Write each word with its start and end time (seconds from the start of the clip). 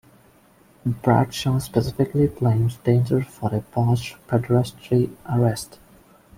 Bradshaw 0.83 1.59
specifically 1.59 2.25
blames 2.25 2.77
Danger 2.77 3.21
for 3.21 3.53
a 3.53 3.59
botched 3.59 4.15
pederasty 4.27 5.13
arrest. 5.31 5.77